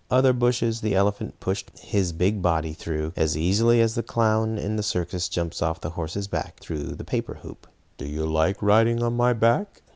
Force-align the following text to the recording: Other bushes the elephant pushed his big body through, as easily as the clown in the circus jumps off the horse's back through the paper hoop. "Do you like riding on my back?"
Other 0.09 0.33
bushes 0.33 0.81
the 0.81 0.95
elephant 0.95 1.39
pushed 1.39 1.69
his 1.77 2.11
big 2.11 2.41
body 2.41 2.73
through, 2.73 3.13
as 3.15 3.37
easily 3.37 3.81
as 3.81 3.93
the 3.93 4.01
clown 4.01 4.57
in 4.57 4.75
the 4.75 4.81
circus 4.81 5.29
jumps 5.29 5.61
off 5.61 5.79
the 5.79 5.91
horse's 5.91 6.25
back 6.27 6.59
through 6.59 6.95
the 6.95 7.03
paper 7.03 7.35
hoop. 7.43 7.67
"Do 7.99 8.07
you 8.07 8.25
like 8.25 8.63
riding 8.63 9.03
on 9.03 9.15
my 9.15 9.33
back?" 9.33 9.83